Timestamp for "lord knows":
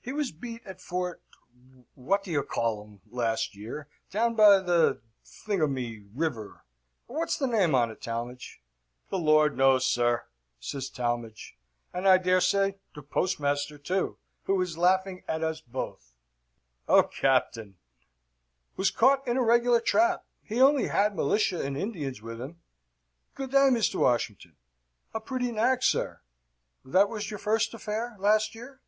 9.18-9.84